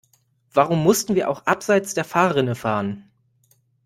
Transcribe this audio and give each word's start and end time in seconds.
Warum 0.51 0.81
mussten 0.81 1.13
wir 1.13 1.29
auch 1.29 1.45
abseits 1.45 1.93
der 1.93 2.03
Fahrrinne 2.05 2.55
fahren? 2.55 3.11